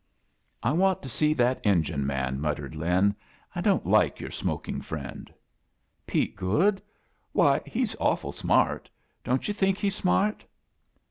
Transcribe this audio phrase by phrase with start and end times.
[0.63, 3.15] "I want to see that engine man^" mut tered Lin.
[3.53, 5.31] "I don't like your smokia' friend."
[6.07, 6.81] "Pete Goode?
[7.33, 8.89] Why, he's awful smart.
[9.23, 10.43] Don't you think he's smart